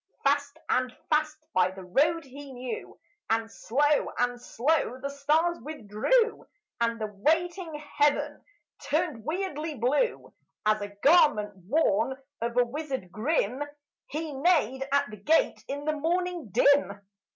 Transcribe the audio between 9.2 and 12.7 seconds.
weirdly blue, As a garment worn of a